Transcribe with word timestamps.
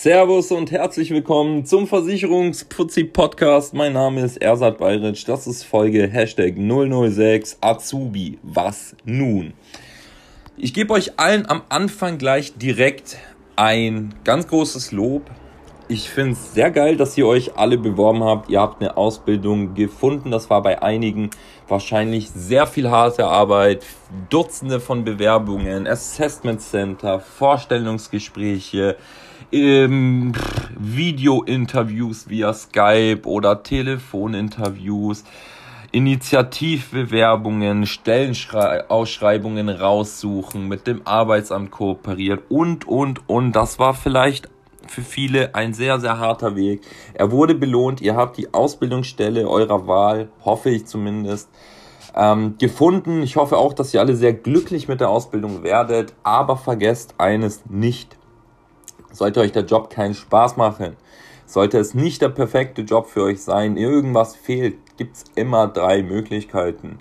Servus 0.00 0.52
und 0.52 0.70
herzlich 0.70 1.10
willkommen 1.10 1.64
zum 1.66 1.88
Versicherungsputzi 1.88 3.02
Podcast. 3.02 3.74
Mein 3.74 3.94
Name 3.94 4.20
ist 4.20 4.36
Ersat 4.36 4.78
Bayritsch. 4.78 5.26
Das 5.26 5.48
ist 5.48 5.64
Folge 5.64 6.06
Hashtag 6.06 6.54
006 6.56 7.58
Azubi. 7.60 8.38
Was 8.44 8.94
nun? 9.04 9.54
Ich 10.56 10.72
gebe 10.72 10.94
euch 10.94 11.18
allen 11.18 11.50
am 11.50 11.62
Anfang 11.68 12.16
gleich 12.16 12.56
direkt 12.56 13.16
ein 13.56 14.14
ganz 14.22 14.46
großes 14.46 14.92
Lob. 14.92 15.22
Ich 15.88 16.08
finde 16.08 16.34
es 16.34 16.54
sehr 16.54 16.70
geil, 16.70 16.96
dass 16.96 17.18
ihr 17.18 17.26
euch 17.26 17.56
alle 17.56 17.76
beworben 17.76 18.22
habt. 18.22 18.50
Ihr 18.50 18.60
habt 18.60 18.80
eine 18.80 18.96
Ausbildung 18.96 19.74
gefunden. 19.74 20.30
Das 20.30 20.48
war 20.48 20.62
bei 20.62 20.80
einigen 20.80 21.30
wahrscheinlich 21.66 22.30
sehr 22.30 22.68
viel 22.68 22.88
harte 22.88 23.26
Arbeit. 23.26 23.84
Dutzende 24.30 24.78
von 24.78 25.02
Bewerbungen, 25.02 25.88
Assessment 25.88 26.60
Center, 26.60 27.18
Vorstellungsgespräche, 27.18 28.96
ähm, 29.52 30.32
Video-Interviews 30.78 32.28
via 32.28 32.52
Skype 32.52 33.22
oder 33.24 33.62
Telefoninterviews. 33.62 35.24
Initiativbewerbungen, 35.90 37.86
Stellenausschreibungen 37.86 39.70
raussuchen, 39.70 40.68
mit 40.68 40.86
dem 40.86 41.00
Arbeitsamt 41.06 41.70
kooperieren 41.70 42.40
und, 42.50 42.86
und, 42.86 43.26
und. 43.28 43.52
Das 43.52 43.78
war 43.78 43.94
vielleicht 43.94 44.50
für 44.86 45.00
viele 45.00 45.54
ein 45.54 45.72
sehr, 45.72 45.98
sehr 45.98 46.18
harter 46.18 46.56
Weg. 46.56 46.82
Er 47.14 47.30
wurde 47.30 47.54
belohnt. 47.54 48.02
Ihr 48.02 48.16
habt 48.16 48.36
die 48.36 48.52
Ausbildungsstelle 48.52 49.48
eurer 49.48 49.86
Wahl, 49.86 50.28
hoffe 50.44 50.68
ich 50.68 50.84
zumindest, 50.84 51.48
ähm, 52.14 52.56
gefunden. 52.58 53.22
Ich 53.22 53.36
hoffe 53.36 53.56
auch, 53.56 53.72
dass 53.72 53.94
ihr 53.94 54.00
alle 54.00 54.14
sehr 54.14 54.34
glücklich 54.34 54.88
mit 54.88 55.00
der 55.00 55.08
Ausbildung 55.08 55.62
werdet. 55.62 56.12
Aber 56.22 56.58
vergesst 56.58 57.14
eines 57.16 57.64
nicht. 57.66 58.17
Sollte 59.12 59.40
euch 59.40 59.52
der 59.52 59.64
Job 59.64 59.90
keinen 59.90 60.14
Spaß 60.14 60.56
machen, 60.56 60.96
sollte 61.46 61.78
es 61.78 61.94
nicht 61.94 62.20
der 62.20 62.28
perfekte 62.28 62.82
Job 62.82 63.06
für 63.06 63.22
euch 63.22 63.42
sein, 63.42 63.76
irgendwas 63.76 64.36
fehlt, 64.36 64.76
gibt's 64.96 65.24
immer 65.34 65.66
drei 65.66 66.02
Möglichkeiten. 66.02 66.98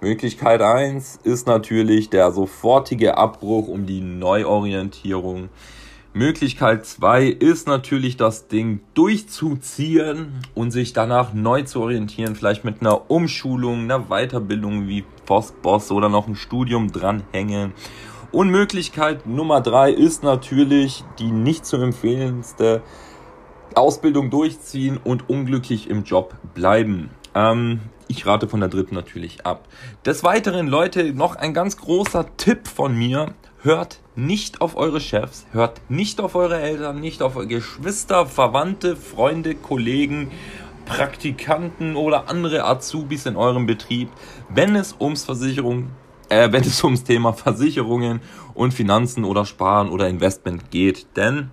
Möglichkeit 0.00 0.60
eins 0.60 1.18
ist 1.24 1.46
natürlich 1.46 2.10
der 2.10 2.30
sofortige 2.30 3.16
Abbruch 3.16 3.68
um 3.68 3.86
die 3.86 4.02
Neuorientierung. 4.02 5.48
Möglichkeit 6.16 6.86
2 6.86 7.26
ist 7.26 7.66
natürlich 7.66 8.16
das 8.16 8.48
Ding 8.48 8.80
durchzuziehen 8.94 10.40
und 10.54 10.70
sich 10.70 10.94
danach 10.94 11.34
neu 11.34 11.62
zu 11.62 11.82
orientieren, 11.82 12.36
vielleicht 12.36 12.64
mit 12.64 12.80
einer 12.80 13.10
Umschulung, 13.10 13.80
einer 13.80 14.08
Weiterbildung 14.08 14.88
wie 14.88 15.04
Postboss 15.26 15.90
oder 15.90 16.08
noch 16.08 16.26
ein 16.26 16.34
Studium 16.34 16.90
dranhängen. 16.90 17.74
Und 18.36 18.50
Möglichkeit 18.50 19.26
Nummer 19.26 19.62
3 19.62 19.92
ist 19.92 20.22
natürlich 20.22 21.04
die 21.18 21.30
nicht 21.30 21.64
zu 21.64 21.78
empfehlendste 21.78 22.82
Ausbildung 23.74 24.28
durchziehen 24.28 25.00
und 25.02 25.30
unglücklich 25.30 25.88
im 25.88 26.04
Job 26.04 26.34
bleiben. 26.52 27.08
Ähm, 27.34 27.80
ich 28.08 28.26
rate 28.26 28.46
von 28.46 28.60
der 28.60 28.68
dritten 28.68 28.94
natürlich 28.94 29.46
ab. 29.46 29.66
Des 30.04 30.22
Weiteren, 30.22 30.66
Leute, 30.66 31.14
noch 31.14 31.36
ein 31.36 31.54
ganz 31.54 31.78
großer 31.78 32.26
Tipp 32.36 32.68
von 32.68 32.94
mir. 32.94 33.32
Hört 33.62 34.00
nicht 34.16 34.60
auf 34.60 34.76
eure 34.76 35.00
Chefs, 35.00 35.46
hört 35.52 35.80
nicht 35.88 36.20
auf 36.20 36.34
eure 36.34 36.60
Eltern, 36.60 37.00
nicht 37.00 37.22
auf 37.22 37.36
eure 37.36 37.46
Geschwister, 37.46 38.26
Verwandte, 38.26 38.96
Freunde, 38.96 39.54
Kollegen, 39.54 40.30
Praktikanten 40.84 41.96
oder 41.96 42.28
andere 42.28 42.64
Azubis 42.64 43.24
in 43.24 43.36
eurem 43.36 43.64
Betrieb, 43.64 44.10
wenn 44.50 44.76
es 44.76 44.94
ums 45.00 45.24
Versicherung, 45.24 45.88
äh, 46.28 46.50
wenn 46.52 46.62
es 46.62 46.82
ums 46.84 47.04
Thema 47.04 47.32
Versicherungen 47.32 48.20
und 48.54 48.74
Finanzen 48.74 49.24
oder 49.24 49.44
Sparen 49.44 49.88
oder 49.88 50.08
Investment 50.08 50.70
geht. 50.70 51.06
Denn 51.16 51.50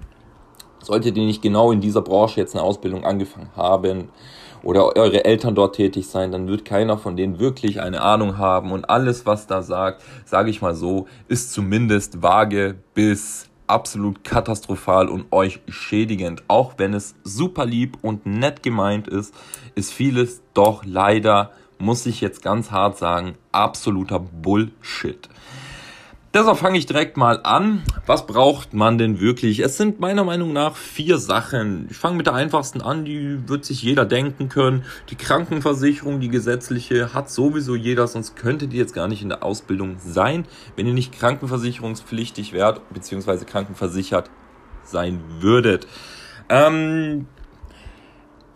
solltet 0.82 1.18
ihr 1.18 1.26
nicht 1.26 1.42
genau 1.42 1.72
in 1.72 1.82
dieser 1.82 2.02
Branche 2.02 2.40
jetzt 2.40 2.56
eine 2.56 2.64
Ausbildung 2.64 3.06
angefangen 3.06 3.50
haben, 3.56 4.10
oder 4.64 4.96
eure 4.96 5.26
Eltern 5.26 5.56
dort 5.56 5.76
tätig 5.76 6.08
sein, 6.08 6.32
dann 6.32 6.48
wird 6.48 6.66
keiner 6.66 6.98
von 6.98 7.18
denen 7.18 7.40
wirklich 7.40 7.82
eine 7.82 8.02
Ahnung 8.02 8.38
haben 8.38 8.72
und 8.72 8.90
alles, 8.90 9.26
was 9.26 9.46
da 9.46 9.62
sagt, 9.62 10.02
sage 10.26 10.50
ich 10.50 10.62
mal 10.62 10.74
so, 10.74 11.08
ist 11.28 11.52
zumindest 11.52 12.24
vage 12.24 12.76
bis 12.94 13.50
absolut 13.68 14.24
katastrophal 14.24 15.10
und 15.10 15.32
euch 15.32 15.60
schädigend. 15.68 16.44
Auch 16.48 16.74
wenn 16.78 16.94
es 16.94 17.16
super 17.24 17.66
lieb 17.66 17.98
und 18.02 18.26
nett 18.26 18.64
gemeint 18.64 19.08
ist, 19.08 19.34
ist 19.76 19.92
vieles 19.94 20.42
doch 20.54 20.84
leider, 20.86 21.52
muss 21.84 22.06
ich 22.06 22.22
jetzt 22.22 22.42
ganz 22.42 22.72
hart 22.72 22.98
sagen, 22.98 23.36
absoluter 23.52 24.20
Bullshit. 24.20 25.28
Deshalb 26.34 26.58
fange 26.58 26.80
ich 26.80 26.88
direkt 26.88 27.16
mal 27.16 27.42
an. 27.44 27.84
Was 28.08 28.26
braucht 28.26 28.74
man 28.74 28.98
denn 28.98 29.20
wirklich? 29.20 29.60
Es 29.60 29.78
sind 29.78 30.00
meiner 30.00 30.24
Meinung 30.24 30.52
nach 30.52 30.76
vier 30.76 31.20
Sachen. 31.20 31.88
Ich 31.92 31.98
fange 31.98 32.16
mit 32.16 32.26
der 32.26 32.34
einfachsten 32.34 32.82
an, 32.82 33.06
die 33.06 33.48
wird 33.48 33.66
sich 33.66 33.84
jeder 33.84 34.06
denken 34.06 34.50
können. 34.50 34.84
Die 35.10 35.16
Krankenversicherung, 35.16 36.22
die 36.22 36.30
gesetzliche, 36.30 37.14
hat 37.14 37.30
sowieso 37.30 37.76
jeder, 37.76 38.08
sonst 38.08 38.36
könntet 38.36 38.74
ihr 38.74 38.80
jetzt 38.80 38.96
gar 38.96 39.08
nicht 39.08 39.22
in 39.22 39.30
der 39.30 39.44
Ausbildung 39.44 39.98
sein, 40.00 40.46
wenn 40.76 40.88
ihr 40.88 40.94
nicht 40.94 41.12
krankenversicherungspflichtig 41.12 42.52
wärt, 42.54 42.82
beziehungsweise 42.92 43.46
krankenversichert 43.46 44.32
sein 44.86 45.22
würdet. 45.40 45.86
Ähm, 46.50 47.28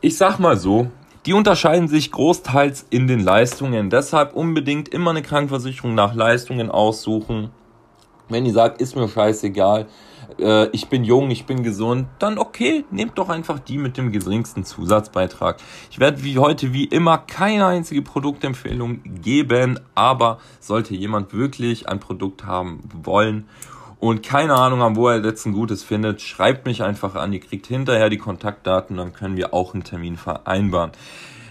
ich 0.01 0.17
sag 0.17 0.39
mal 0.39 0.57
so, 0.57 0.89
die 1.27 1.33
unterscheiden 1.33 1.89
sich 1.89 2.13
großteils 2.13 2.85
in 2.89 3.07
den 3.07 3.19
Leistungen. 3.19 3.89
Deshalb 3.89 4.33
unbedingt 4.33 4.87
immer 4.87 5.11
eine 5.11 5.21
Krankenversicherung 5.21 5.93
nach 5.93 6.15
Leistungen 6.15 6.71
aussuchen. 6.71 7.49
Wenn 8.29 8.45
ihr 8.45 8.53
sagt, 8.53 8.79
ist 8.79 8.95
mir 8.95 9.09
scheißegal, 9.09 9.87
äh, 10.39 10.67
ich 10.69 10.87
bin 10.87 11.03
jung, 11.03 11.29
ich 11.29 11.45
bin 11.45 11.63
gesund, 11.63 12.07
dann 12.19 12.37
okay, 12.37 12.85
nehmt 12.91 13.17
doch 13.17 13.27
einfach 13.27 13.59
die 13.59 13.77
mit 13.77 13.97
dem 13.97 14.13
geringsten 14.13 14.63
Zusatzbeitrag. 14.63 15.57
Ich 15.91 15.99
werde 15.99 16.23
wie 16.23 16.37
heute 16.37 16.71
wie 16.71 16.85
immer 16.85 17.17
keine 17.17 17.65
einzige 17.65 18.01
Produktempfehlung 18.01 19.01
geben, 19.21 19.81
aber 19.95 20.39
sollte 20.61 20.95
jemand 20.95 21.33
wirklich 21.33 21.89
ein 21.89 21.99
Produkt 21.99 22.45
haben 22.45 22.83
wollen 23.03 23.49
und 23.99 24.23
keine 24.23 24.55
Ahnung 24.55 24.79
haben, 24.79 24.95
wo 24.95 25.07
er 25.07 25.23
jetzt 25.23 25.45
ein 25.45 25.53
gutes 25.53 25.83
findet, 25.83 26.21
schreibt 26.21 26.65
mich 26.65 26.81
einfach 26.83 27.13
an. 27.15 27.33
Ihr 27.33 27.39
kriegt 27.39 27.67
hinterher 27.67 28.09
die 28.09 28.17
Kontaktdaten, 28.17 28.97
dann 28.97 29.13
können 29.13 29.37
wir 29.37 29.53
auch 29.53 29.73
einen 29.73 29.83
Termin 29.83 30.17
vereinbaren. 30.17 30.91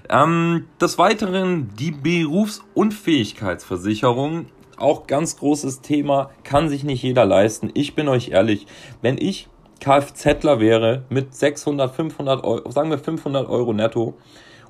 Ähm, 0.08 0.66
des 0.80 0.98
Weiteren 0.98 1.70
die 1.76 1.90
Berufsunfähigkeitsversicherung 1.90 4.46
auch 4.76 5.06
ganz 5.06 5.38
großes 5.38 5.80
Thema, 5.80 6.30
kann 6.44 6.68
sich 6.68 6.84
nicht 6.84 7.02
jeder 7.02 7.24
leisten. 7.24 7.70
Ich 7.74 7.94
bin 7.94 8.08
euch 8.08 8.28
ehrlich, 8.28 8.66
wenn 9.02 9.18
ich 9.18 9.48
Kfzler 9.80 10.60
wäre 10.60 11.04
mit 11.08 11.34
600, 11.34 11.94
500 11.94 12.44
Euro, 12.44 12.70
sagen 12.70 12.90
wir 12.90 12.98
500 12.98 13.48
Euro 13.48 13.72
netto 13.72 14.14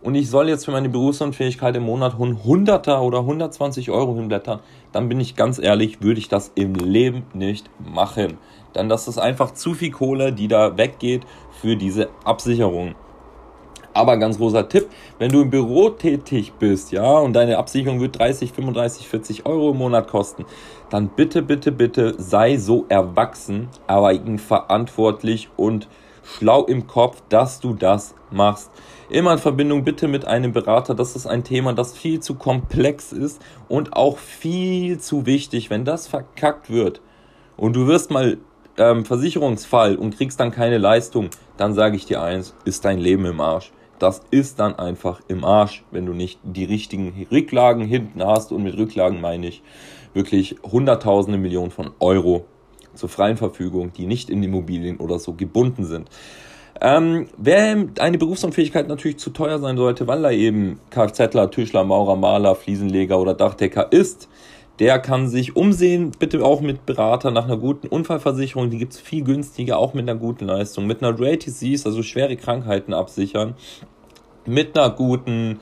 und 0.07 0.15
ich 0.15 0.31
soll 0.31 0.49
jetzt 0.49 0.65
für 0.65 0.71
meine 0.71 0.89
Berufsunfähigkeit 0.89 1.75
im 1.75 1.83
Monat 1.83 2.15
100er 2.15 3.01
oder 3.01 3.19
120 3.19 3.91
Euro 3.91 4.15
hinblättern, 4.15 4.61
dann 4.93 5.09
bin 5.09 5.19
ich 5.19 5.35
ganz 5.35 5.59
ehrlich, 5.59 6.01
würde 6.01 6.21
ich 6.21 6.29
das 6.29 6.53
im 6.55 6.77
Leben 6.77 7.25
nicht 7.35 7.69
machen. 7.85 8.39
Denn 8.77 8.89
das 8.89 9.09
ist 9.09 9.19
einfach 9.19 9.53
zu 9.53 9.75
viel 9.75 9.91
Kohle, 9.91 10.33
die 10.33 10.47
da 10.47 10.79
weggeht 10.79 11.27
für 11.61 11.75
diese 11.75 12.09
Absicherung. 12.23 12.95
Aber 13.95 14.17
ganz 14.17 14.39
großer 14.39 14.69
Tipp, 14.69 14.87
wenn 15.19 15.33
du 15.33 15.41
im 15.41 15.51
Büro 15.51 15.89
tätig 15.89 16.53
bist, 16.57 16.93
ja, 16.93 17.19
und 17.19 17.33
deine 17.33 17.59
Absicherung 17.59 18.01
wird 18.01 18.17
30, 18.17 18.53
35, 18.53 19.09
40 19.09 19.45
Euro 19.45 19.73
im 19.73 19.79
Monat 19.79 20.07
kosten, 20.07 20.45
dann 20.89 21.09
bitte, 21.09 21.43
bitte, 21.43 21.73
bitte 21.73 22.15
sei 22.17 22.59
so 22.59 22.87
erwachsen, 22.89 23.71
aber 23.89 24.15
verantwortlich 24.39 25.49
und 25.57 25.89
schlau 26.27 26.65
im 26.65 26.87
Kopf, 26.87 27.23
dass 27.29 27.61
du 27.61 27.75
das 27.75 28.15
machst. 28.31 28.71
Immer 29.09 29.35
in 29.35 29.39
Verbindung 29.39 29.85
bitte 29.85 30.09
mit 30.09 30.25
einem 30.25 30.53
Berater. 30.53 30.95
Das 30.95 31.15
ist 31.15 31.27
ein 31.27 31.45
Thema, 31.45 31.73
das 31.73 31.97
viel 31.97 32.21
zu 32.21 32.35
komplex 32.35 33.13
ist 33.13 33.41
und 33.69 33.93
auch 33.95 34.19
viel 34.19 34.99
zu 34.99 35.27
wichtig. 35.27 35.71
Wenn 35.71 35.85
das 35.85 36.09
verkackt 36.09 36.71
wird 36.71 37.01
und 37.57 37.77
du 37.77 37.87
wirst 37.87 38.11
mal 38.11 38.39
ähm, 38.77 39.05
Versicherungsfall 39.05 39.97
und 39.97 40.17
kriegst 40.17 40.41
dann 40.41 40.51
keine 40.51 40.79
Leistung, 40.79 41.31
dann 41.57 41.73
sage 41.75 41.97
ich 41.97 42.07
dir 42.07 42.23
eins, 42.23 42.55
ist 42.65 42.85
dein 42.85 42.99
Leben 42.99 43.25
im 43.25 43.41
Arsch 43.41 43.73
das 43.99 44.23
ist 44.31 44.59
dann 44.59 44.79
einfach 44.79 45.21
im 45.29 45.45
Arsch, 45.45 45.85
wenn 45.91 46.07
du 46.07 46.13
nicht 46.13 46.39
die 46.43 46.65
richtigen 46.65 47.27
Rücklagen 47.31 47.85
hinten 47.85 48.25
hast. 48.25 48.53
Und 48.53 48.63
mit 48.63 48.77
Rücklagen 48.77 49.21
meine 49.21 49.49
ich 49.49 49.63
wirklich 50.15 50.57
Hunderttausende 50.63 51.39
Millionen 51.39 51.71
von 51.71 51.93
Euro 52.01 52.47
zur 52.97 53.09
freien 53.09 53.37
Verfügung, 53.37 53.93
die 53.97 54.07
nicht 54.07 54.31
in 54.31 54.43
Immobilien 54.43 54.99
oder 54.99 55.19
so 55.19 55.33
gebunden 55.35 55.85
sind. 55.85 56.09
Ähm, 56.81 57.29
wer 57.39 57.87
eine 57.99 58.19
Berufsunfähigkeit 58.19 58.89
natürlich 58.89 59.19
zu 59.19 59.31
teuer 59.31 59.59
sein 59.59 59.77
sollte, 59.77 60.07
weil 60.07 60.25
er 60.25 60.33
eben 60.33 60.79
Kfzler, 60.91 61.51
Tischler, 61.51 61.85
Maurer, 61.85 62.17
Maler, 62.17 62.55
Fliesenleger 62.55 63.19
oder 63.19 63.35
Dachdecker 63.35 63.91
ist, 63.93 64.29
der 64.79 64.99
kann 64.99 65.29
sich 65.29 65.57
umsehen, 65.57 66.13
bitte 66.19 66.45
auch 66.45 66.61
mit 66.61 66.85
Berater 66.85 67.31
nach 67.31 67.47
einer 67.47 67.57
guten 67.57 67.87
Unfallversicherung, 67.87 68.69
die 68.69 68.79
gibt's 68.79 69.01
viel 69.01 69.25
günstiger, 69.25 69.79
auch 69.79 69.95
mit 69.95 70.09
einer 70.09 70.19
guten 70.19 70.45
Leistung, 70.45 70.87
mit 70.87 71.03
einer 71.03 71.19
Rare 71.19 71.39
Disease, 71.39 71.87
also 71.87 72.03
schwere 72.03 72.37
Krankheiten 72.37 72.93
absichern, 72.93 73.55
mit 74.45 74.77
einer 74.77 74.91
guten, 74.91 75.61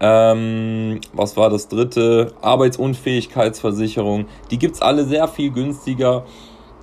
ähm, 0.00 1.00
was 1.12 1.36
war 1.36 1.50
das 1.50 1.68
dritte, 1.68 2.32
Arbeitsunfähigkeitsversicherung, 2.42 4.26
die 4.50 4.58
gibt's 4.58 4.82
alle 4.82 5.04
sehr 5.04 5.28
viel 5.28 5.52
günstiger, 5.52 6.24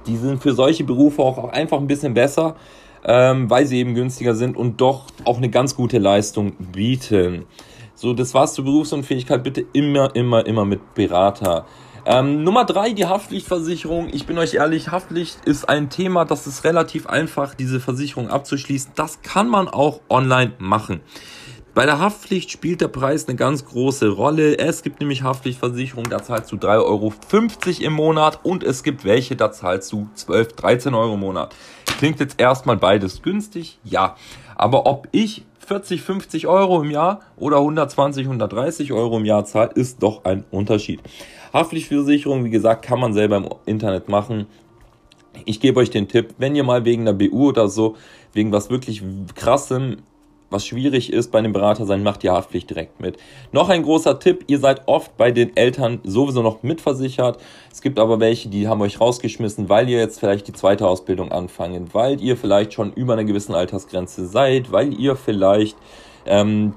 die 0.07 0.17
sind 0.17 0.41
für 0.41 0.53
solche 0.53 0.83
Berufe 0.83 1.21
auch 1.21 1.49
einfach 1.49 1.77
ein 1.77 1.87
bisschen 1.87 2.13
besser, 2.13 2.55
ähm, 3.03 3.49
weil 3.49 3.65
sie 3.65 3.79
eben 3.79 3.93
günstiger 3.93 4.35
sind 4.35 4.57
und 4.57 4.81
doch 4.81 5.05
auch 5.25 5.37
eine 5.37 5.49
ganz 5.49 5.75
gute 5.75 5.99
Leistung 5.99 6.53
bieten. 6.71 7.45
So, 7.93 8.13
das 8.13 8.33
war's 8.33 8.53
zur 8.53 8.65
Berufsunfähigkeit. 8.65 9.43
Bitte 9.43 9.65
immer, 9.73 10.15
immer, 10.15 10.45
immer 10.45 10.65
mit 10.65 10.93
Berater. 10.95 11.65
Ähm, 12.05 12.43
Nummer 12.43 12.65
drei, 12.65 12.91
die 12.91 13.05
Haftpflichtversicherung. 13.05 14.09
Ich 14.11 14.27
bin 14.27 14.37
euch 14.37 14.53
ehrlich, 14.53 14.91
Haftpflicht 14.91 15.45
ist 15.45 15.67
ein 15.67 15.89
Thema, 15.89 16.23
das 16.23 16.45
ist 16.45 16.63
relativ 16.63 17.07
einfach, 17.07 17.55
diese 17.55 17.79
Versicherung 17.79 18.29
abzuschließen. 18.29 18.91
Das 18.95 19.21
kann 19.23 19.49
man 19.49 19.67
auch 19.67 20.01
online 20.09 20.53
machen. 20.59 21.01
Bei 21.75 21.85
der 21.85 21.99
Haftpflicht 21.99 22.51
spielt 22.51 22.79
der 22.79 22.87
Preis 22.87 23.27
eine 23.27 23.35
ganz 23.35 23.65
große 23.65 24.07
Rolle. 24.07 24.57
Es 24.57 24.81
gibt 24.81 25.01
nämlich 25.01 25.23
Haftpflichtversicherung, 25.23 26.05
da 26.09 26.23
zahlst 26.23 26.49
du 26.53 26.55
3,50 26.55 26.79
Euro 26.85 27.11
im 27.81 27.91
Monat 27.91 28.39
und 28.43 28.63
es 28.63 28.81
gibt 28.81 29.03
welche, 29.03 29.35
da 29.35 29.51
zahlst 29.51 29.91
du 29.91 30.07
12, 30.13 30.53
13 30.53 30.93
Euro 30.93 31.15
im 31.15 31.19
Monat. 31.19 31.53
Klingt 31.97 32.21
jetzt 32.21 32.39
erstmal 32.39 32.77
beides 32.77 33.21
günstig, 33.21 33.77
ja. 33.83 34.15
Aber 34.55 34.85
ob 34.85 35.09
ich 35.11 35.43
40, 35.67 36.01
50 36.01 36.47
Euro 36.47 36.81
im 36.81 36.91
Jahr 36.91 37.19
oder 37.35 37.57
120, 37.57 38.25
130 38.25 38.93
Euro 38.93 39.17
im 39.17 39.25
Jahr 39.25 39.43
zahle, 39.43 39.71
ist 39.75 40.01
doch 40.01 40.23
ein 40.23 40.45
Unterschied. 40.51 41.01
Haftpflichtversicherung, 41.51 42.45
wie 42.45 42.51
gesagt, 42.51 42.85
kann 42.85 43.01
man 43.01 43.11
selber 43.11 43.35
im 43.35 43.49
Internet 43.65 44.07
machen. 44.07 44.47
Ich 45.43 45.59
gebe 45.59 45.81
euch 45.81 45.89
den 45.89 46.07
Tipp, 46.07 46.35
wenn 46.37 46.55
ihr 46.55 46.63
mal 46.63 46.85
wegen 46.85 47.03
der 47.03 47.11
BU 47.11 47.49
oder 47.49 47.67
so, 47.67 47.97
wegen 48.31 48.53
was 48.53 48.69
wirklich 48.69 49.03
krassem 49.35 49.97
was 50.55 50.65
schwierig 50.65 51.11
ist 51.11 51.31
bei 51.31 51.39
einem 51.39 51.51
Berater 51.51 51.85
sein, 51.85 52.01
macht 52.01 52.23
die 52.23 52.29
Haftpflicht 52.29 52.69
direkt 52.69 53.01
mit. 53.01 53.17
Noch 53.51 53.67
ein 53.67 53.83
großer 53.83 54.19
Tipp, 54.19 54.45
ihr 54.47 54.59
seid 54.59 54.87
oft 54.87 55.15
bei 55.17 55.31
den 55.31 55.55
Eltern 55.57 55.99
sowieso 56.05 56.41
noch 56.41 56.63
mitversichert. 56.63 57.39
Es 57.71 57.81
gibt 57.81 57.99
aber 57.99 58.21
welche, 58.21 58.47
die 58.47 58.67
haben 58.67 58.81
euch 58.81 59.01
rausgeschmissen, 59.01 59.67
weil 59.67 59.89
ihr 59.89 59.99
jetzt 59.99 60.19
vielleicht 60.19 60.47
die 60.47 60.53
zweite 60.53 60.87
Ausbildung 60.87 61.31
anfangen, 61.31 61.89
weil 61.91 62.21
ihr 62.21 62.37
vielleicht 62.37 62.73
schon 62.73 62.93
über 62.93 63.13
einer 63.13 63.25
gewissen 63.25 63.53
Altersgrenze 63.53 64.25
seid, 64.25 64.71
weil 64.71 64.93
ihr 64.93 65.17
vielleicht 65.17 65.75
ähm, 66.25 66.73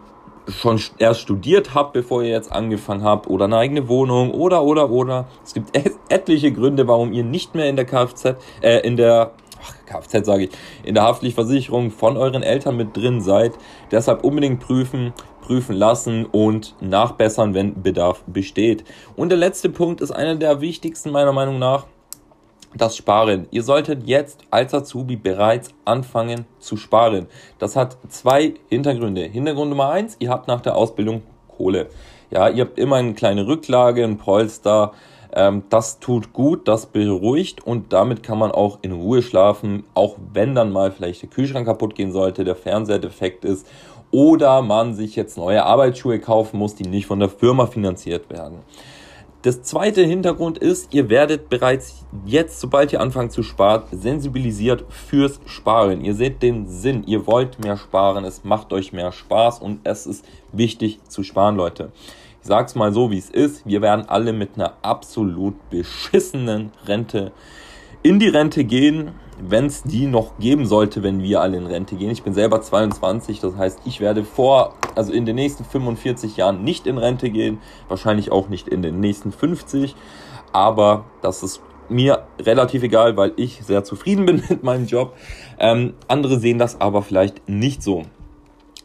schon 0.49 0.81
erst 0.99 1.21
studiert 1.21 1.75
habt, 1.75 1.93
bevor 1.93 2.23
ihr 2.23 2.31
jetzt 2.31 2.51
angefangen 2.51 3.05
habt, 3.05 3.29
oder 3.29 3.45
eine 3.45 3.59
eigene 3.59 3.89
Wohnung, 3.89 4.33
oder, 4.33 4.65
oder, 4.65 4.91
oder. 4.91 5.29
Es 5.45 5.55
gibt 5.55 5.71
etliche 6.09 6.51
Gründe, 6.53 6.89
warum 6.89 7.13
ihr 7.13 7.23
nicht 7.23 7.55
mehr 7.55 7.69
in 7.69 7.77
der 7.77 7.85
Kfz, 7.85 8.35
äh, 8.61 8.81
in 8.81 8.97
der 8.97 9.33
Kfz 9.87 10.25
sage 10.25 10.45
ich, 10.45 10.51
in 10.85 10.95
der 10.95 11.05
Haftpflichtversicherung 11.05 11.91
von 11.91 12.17
euren 12.17 12.43
Eltern 12.43 12.77
mit 12.77 12.97
drin 12.97 13.21
seid. 13.21 13.53
Deshalb 13.91 14.25
unbedingt 14.25 14.61
prüfen, 14.61 15.13
prüfen 15.41 15.77
lassen 15.77 16.27
und 16.27 16.75
nachbessern, 16.81 17.55
wenn 17.55 17.83
Bedarf 17.83 18.23
besteht. 18.27 18.85
Und 19.17 19.31
der 19.31 19.39
letzte 19.39 19.71
Punkt 19.71 20.01
ist 20.01 20.11
einer 20.11 20.37
der 20.37 20.61
wichtigsten 20.61 21.11
meiner 21.11 21.33
Meinung 21.33 21.59
nach. 21.59 21.87
Das 22.77 22.99
Sparen. 22.99 23.49
Ihr 23.51 23.63
solltet 23.63 24.07
jetzt 24.07 24.43
als 24.51 24.75
Azubi 24.75 25.17
bereits 25.17 25.71
anfangen 25.87 26.45
zu 26.59 26.77
sparen. 26.77 27.27
Das 27.59 27.77
hat 27.77 27.97
zwei 28.11 28.55
Hintergründe. 28.69 29.23
Hintergrund 29.23 29.71
Nummer 29.71 29.89
eins, 29.89 30.17
ihr 30.19 30.29
habt 30.29 30.49
nach 30.49 30.61
der 30.61 30.77
Ausbildung 30.77 31.23
Kohle. 31.49 31.89
Ja, 32.31 32.51
ihr 32.51 32.65
habt 32.65 32.79
immer 32.79 32.97
eine 32.97 33.15
kleine 33.15 33.47
Rücklage, 33.47 34.05
ein 34.05 34.19
Polster, 34.19 34.93
ähm, 35.33 35.65
das 35.71 36.01
tut 36.01 36.33
gut, 36.33 36.69
das 36.69 36.87
beruhigt 36.87 37.67
und 37.67 37.93
damit 37.93 38.23
kann 38.23 38.39
man 38.39 38.51
auch 38.51 38.79
in 38.83 38.93
Ruhe 38.93 39.23
schlafen, 39.23 39.85
auch 39.95 40.17
wenn 40.33 40.55
dann 40.55 40.73
mal 40.73 40.91
vielleicht 40.91 41.23
der 41.23 41.29
Kühlschrank 41.29 41.67
kaputt 41.67 41.95
gehen 41.95 42.13
sollte, 42.13 42.45
der 42.45 42.57
Fernseher 42.57 42.99
defekt 42.99 43.45
ist 43.45 43.67
oder 44.11 44.63
man 44.63 44.95
sich 44.95 45.17
jetzt 45.17 45.37
neue 45.37 45.65
Arbeitsschuhe 45.65 46.19
kaufen 46.19 46.59
muss, 46.59 46.75
die 46.75 46.89
nicht 46.89 47.07
von 47.07 47.21
der 47.21 47.29
Firma 47.29 47.67
finanziert 47.67 48.31
werden. 48.31 48.61
Das 49.43 49.63
zweite 49.63 50.03
Hintergrund 50.03 50.59
ist, 50.59 50.93
ihr 50.93 51.11
werdet 51.11 51.49
bereits 51.49 52.05
jetzt, 52.27 52.59
sobald 52.59 52.93
ihr 52.93 53.01
anfangt 53.01 53.31
zu 53.31 53.45
sparen, 53.45 53.85
sensibilisiert 53.93 54.85
fürs 54.89 55.41
Sparen. 55.47 56.05
Ihr 56.05 56.15
seht 56.15 56.43
den 56.43 56.67
Sinn, 56.67 57.05
ihr 57.07 57.25
wollt 57.29 57.63
mehr 57.63 57.77
sparen, 57.77 58.25
es 58.25 58.43
macht 58.43 58.73
euch 58.73 58.93
mehr 58.93 59.13
Spaß 59.13 59.61
und 59.61 59.81
es 59.85 60.07
ist 60.07 60.25
wichtig 60.53 60.99
zu 61.07 61.23
sparen, 61.23 61.55
Leute. 61.55 61.93
Ich 62.40 62.46
sag's 62.46 62.75
mal 62.75 62.93
so, 62.93 63.11
wie 63.11 63.19
es 63.19 63.31
ist. 63.31 63.67
Wir 63.67 63.82
werden 63.82 64.08
alle 64.08 64.32
mit 64.32 64.50
einer 64.56 64.75
absolut 64.82 65.55
beschissenen 65.70 66.73
Rente 66.87 67.32
in 68.02 68.19
die 68.19 68.29
Rente 68.29 68.64
gehen, 68.64 69.12
wenn 69.40 69.67
es 69.67 69.82
die 69.82 70.06
noch 70.06 70.38
geben 70.38 70.67
sollte, 70.67 71.02
wenn 71.02 71.23
wir 71.23 71.40
alle 71.40 71.56
in 71.56 71.67
Rente 71.67 71.96
gehen. 71.96 72.11
Ich 72.11 72.23
bin 72.23 72.35
selber 72.35 72.61
22, 72.61 73.40
das 73.40 73.56
heißt, 73.56 73.81
ich 73.85 74.00
werde 74.00 74.25
vor, 74.25 74.75
also 74.94 75.12
in 75.12 75.26
den 75.26 75.37
nächsten 75.37 75.64
45 75.64 76.37
Jahren 76.37 76.64
nicht 76.64 76.87
in 76.87 76.99
Rente 76.99 77.31
gehen, 77.31 77.58
wahrscheinlich 77.88 78.32
auch 78.32 78.49
nicht 78.49 78.69
in 78.69 78.82
den 78.82 79.00
nächsten 79.00 79.32
50, 79.32 79.94
aber 80.52 81.05
das 81.23 81.43
ist 81.43 81.61
mir 81.88 82.25
relativ 82.40 82.82
egal, 82.82 83.17
weil 83.17 83.32
ich 83.37 83.64
sehr 83.64 83.85
zufrieden 83.85 84.26
bin 84.26 84.43
mit 84.49 84.62
meinem 84.62 84.87
Job. 84.87 85.17
Ähm, 85.58 85.94
andere 86.06 86.38
sehen 86.38 86.58
das 86.58 86.81
aber 86.81 87.02
vielleicht 87.02 87.49
nicht 87.49 87.82
so. 87.82 88.02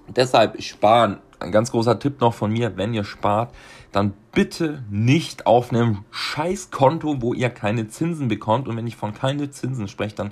Deshalb 0.08 0.62
sparen 0.62 1.20
ein 1.44 1.52
ganz 1.52 1.72
großer 1.72 2.00
Tipp 2.00 2.22
noch 2.22 2.34
von 2.34 2.52
mir, 2.52 2.78
wenn 2.78 2.94
ihr 2.94 3.04
spart, 3.04 3.54
dann 3.92 4.14
bitte 4.32 4.84
nicht 4.90 5.46
auf 5.46 5.72
einem 5.72 6.00
Scheißkonto, 6.12 7.22
wo 7.22 7.34
ihr 7.34 7.50
keine 7.50 7.88
Zinsen 7.88 8.28
bekommt. 8.28 8.68
Und 8.68 8.76
wenn 8.76 8.88
ich 8.88 8.96
von 8.96 9.14
keine 9.14 9.52
Zinsen 9.52 9.88
spreche, 9.88 10.16
dann 10.16 10.32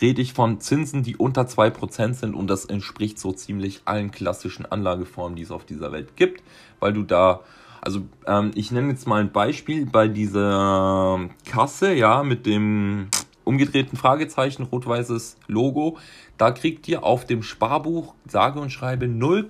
rede 0.00 0.20
ich 0.20 0.32
von 0.32 0.60
Zinsen, 0.60 1.02
die 1.02 1.16
unter 1.16 1.42
2% 1.42 2.14
sind. 2.14 2.34
Und 2.34 2.48
das 2.48 2.64
entspricht 2.64 3.18
so 3.18 3.32
ziemlich 3.32 3.82
allen 3.84 4.10
klassischen 4.10 4.66
Anlageformen, 4.66 5.36
die 5.36 5.42
es 5.42 5.50
auf 5.50 5.64
dieser 5.64 5.92
Welt 5.92 6.16
gibt, 6.16 6.42
weil 6.80 6.92
du 6.92 7.02
da, 7.02 7.40
also 7.80 8.00
ähm, 8.26 8.50
ich 8.54 8.70
nenne 8.72 8.90
jetzt 8.90 9.06
mal 9.06 9.20
ein 9.20 9.32
Beispiel 9.32 9.86
bei 9.86 10.08
dieser 10.08 11.28
Kasse, 11.44 11.94
ja, 11.94 12.22
mit 12.22 12.46
dem 12.46 13.08
umgedrehten 13.44 13.96
Fragezeichen, 13.96 14.64
rot-weißes 14.64 15.36
Logo, 15.46 15.98
da 16.36 16.50
kriegt 16.50 16.88
ihr 16.88 17.04
auf 17.04 17.24
dem 17.24 17.42
Sparbuch 17.42 18.14
sage 18.26 18.60
und 18.60 18.70
schreibe 18.70 19.06
0, 19.06 19.44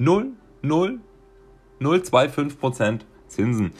0,025% 0.00 3.00
Zinsen. 3.28 3.72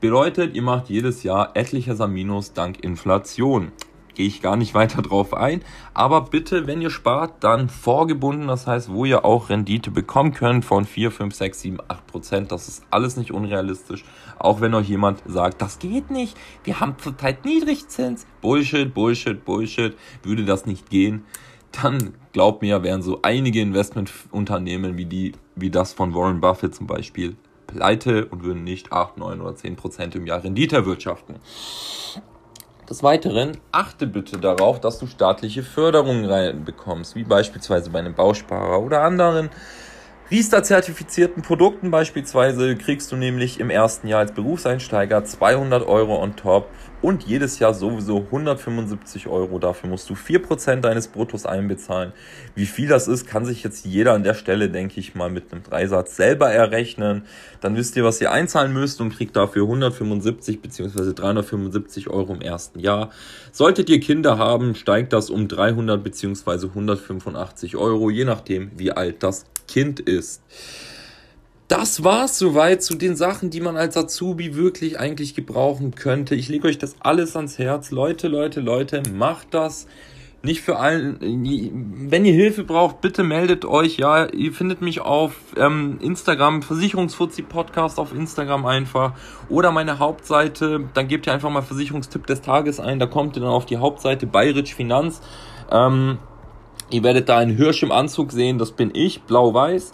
Bedeutet, 0.00 0.54
ihr 0.54 0.62
macht 0.62 0.88
jedes 0.88 1.24
Jahr 1.24 1.50
etliches 1.54 1.98
Minus 2.06 2.52
dank 2.52 2.84
Inflation. 2.84 3.72
Gehe 4.14 4.26
ich 4.26 4.42
gar 4.42 4.56
nicht 4.56 4.74
weiter 4.74 5.02
drauf 5.02 5.34
ein. 5.34 5.62
Aber 5.92 6.22
bitte, 6.22 6.66
wenn 6.66 6.80
ihr 6.80 6.90
spart, 6.90 7.42
dann 7.42 7.68
vorgebunden. 7.68 8.46
Das 8.46 8.66
heißt, 8.66 8.90
wo 8.90 9.04
ihr 9.04 9.24
auch 9.24 9.50
Rendite 9.50 9.90
bekommen 9.90 10.32
könnt 10.32 10.64
von 10.64 10.84
4, 10.84 11.10
5, 11.10 11.34
6, 11.34 11.60
7, 11.60 11.78
8 11.88 12.06
Prozent. 12.06 12.52
Das 12.52 12.68
ist 12.68 12.84
alles 12.90 13.16
nicht 13.16 13.32
unrealistisch. 13.32 14.04
Auch 14.38 14.60
wenn 14.60 14.74
euch 14.74 14.88
jemand 14.88 15.22
sagt, 15.26 15.60
das 15.60 15.78
geht 15.78 16.10
nicht. 16.10 16.36
Wir 16.64 16.80
haben 16.80 16.94
zurzeit 16.98 17.44
Niedrigzins. 17.44 18.26
Bullshit, 18.40 18.94
Bullshit, 18.94 19.44
Bullshit. 19.44 19.96
Würde 20.22 20.44
das 20.44 20.66
nicht 20.66 20.90
gehen 20.90 21.24
dann 21.82 22.14
glaubt 22.32 22.62
mir, 22.62 22.82
wären 22.82 23.02
so 23.02 23.20
einige 23.22 23.60
Investmentunternehmen 23.60 24.96
wie 24.96 25.06
die, 25.06 25.32
wie 25.54 25.70
das 25.70 25.92
von 25.92 26.14
Warren 26.14 26.40
Buffett 26.40 26.74
zum 26.74 26.86
Beispiel, 26.86 27.36
pleite 27.66 28.26
und 28.26 28.42
würden 28.42 28.64
nicht 28.64 28.92
8, 28.92 29.18
9 29.18 29.40
oder 29.40 29.54
10 29.54 29.76
Prozent 29.76 30.14
im 30.14 30.26
Jahr 30.26 30.42
Rendite 30.42 30.76
erwirtschaften. 30.76 31.36
Des 32.88 33.02
Weiteren 33.02 33.58
achte 33.72 34.06
bitte 34.06 34.38
darauf, 34.38 34.80
dass 34.80 34.98
du 34.98 35.06
staatliche 35.06 35.64
Förderungen 35.64 36.24
reinbekommst, 36.24 37.16
wie 37.16 37.24
beispielsweise 37.24 37.90
bei 37.90 37.98
einem 37.98 38.14
Bausparer 38.14 38.80
oder 38.80 39.02
anderen 39.02 39.50
Riester-zertifizierten 40.28 41.44
Produkten 41.44 41.92
beispielsweise 41.92 42.74
kriegst 42.74 43.12
du 43.12 43.16
nämlich 43.16 43.60
im 43.60 43.70
ersten 43.70 44.08
Jahr 44.08 44.18
als 44.18 44.32
Berufseinsteiger 44.32 45.24
200 45.24 45.86
Euro 45.86 46.20
on 46.20 46.34
top 46.34 46.68
und 47.00 47.22
jedes 47.22 47.60
Jahr 47.60 47.74
sowieso 47.74 48.22
175 48.22 49.28
Euro. 49.28 49.60
Dafür 49.60 49.88
musst 49.88 50.10
du 50.10 50.14
4% 50.14 50.80
deines 50.80 51.06
Bruttos 51.06 51.46
einbezahlen. 51.46 52.12
Wie 52.56 52.66
viel 52.66 52.88
das 52.88 53.06
ist, 53.06 53.28
kann 53.28 53.44
sich 53.44 53.62
jetzt 53.62 53.86
jeder 53.86 54.14
an 54.14 54.24
der 54.24 54.34
Stelle, 54.34 54.68
denke 54.68 54.98
ich 54.98 55.14
mal, 55.14 55.30
mit 55.30 55.52
einem 55.52 55.62
Dreisatz 55.62 56.16
selber 56.16 56.50
errechnen. 56.50 57.22
Dann 57.60 57.76
wisst 57.76 57.94
ihr, 57.94 58.02
was 58.02 58.20
ihr 58.20 58.32
einzahlen 58.32 58.72
müsst 58.72 59.00
und 59.00 59.14
kriegt 59.14 59.36
dafür 59.36 59.62
175 59.62 60.60
bzw. 60.60 61.12
375 61.12 62.10
Euro 62.10 62.34
im 62.34 62.40
ersten 62.40 62.80
Jahr. 62.80 63.10
Solltet 63.52 63.88
ihr 63.90 64.00
Kinder 64.00 64.38
haben, 64.38 64.74
steigt 64.74 65.12
das 65.12 65.30
um 65.30 65.46
300 65.46 66.02
bzw. 66.02 66.66
185 66.66 67.76
Euro, 67.76 68.10
je 68.10 68.24
nachdem, 68.24 68.72
wie 68.76 68.90
alt 68.90 69.22
das 69.22 69.44
Kind 69.66 70.00
ist. 70.00 70.42
Das 71.68 72.04
war's 72.04 72.38
soweit 72.38 72.82
zu 72.82 72.94
den 72.94 73.16
Sachen, 73.16 73.50
die 73.50 73.60
man 73.60 73.76
als 73.76 73.96
Azubi 73.96 74.54
wirklich 74.54 75.00
eigentlich 75.00 75.34
gebrauchen 75.34 75.96
könnte. 75.96 76.36
Ich 76.36 76.48
lege 76.48 76.68
euch 76.68 76.78
das 76.78 76.94
alles 77.00 77.34
ans 77.34 77.58
Herz. 77.58 77.90
Leute, 77.90 78.28
Leute, 78.28 78.60
Leute, 78.60 79.02
macht 79.12 79.52
das. 79.52 79.88
Nicht 80.42 80.60
für 80.60 80.78
allen. 80.78 81.18
Wenn 82.08 82.24
ihr 82.24 82.34
Hilfe 82.34 82.62
braucht, 82.62 83.00
bitte 83.00 83.24
meldet 83.24 83.64
euch. 83.64 83.96
Ja, 83.96 84.26
ihr 84.26 84.52
findet 84.52 84.80
mich 84.80 85.00
auf 85.00 85.32
ähm, 85.56 85.98
Instagram, 86.00 86.62
Versicherungsfuzzi 86.62 87.42
Podcast 87.42 87.98
auf 87.98 88.14
Instagram 88.14 88.64
einfach. 88.64 89.14
Oder 89.48 89.72
meine 89.72 89.98
Hauptseite. 89.98 90.88
Dann 90.94 91.08
gebt 91.08 91.26
ihr 91.26 91.32
einfach 91.32 91.50
mal 91.50 91.62
Versicherungstipp 91.62 92.28
des 92.28 92.42
Tages 92.42 92.78
ein. 92.78 93.00
Da 93.00 93.06
kommt 93.06 93.36
ihr 93.36 93.40
dann 93.40 93.50
auf 93.50 93.66
die 93.66 93.78
Hauptseite 93.78 94.28
Bayerisch 94.28 94.72
Finanz. 94.72 95.20
Ähm, 95.72 96.18
Ihr 96.90 97.02
werdet 97.02 97.28
da 97.28 97.38
einen 97.38 97.56
Hirsch 97.56 97.82
im 97.82 97.90
Anzug 97.92 98.32
sehen, 98.32 98.58
das 98.58 98.72
bin 98.72 98.90
ich, 98.94 99.22
blau-weiß. 99.22 99.92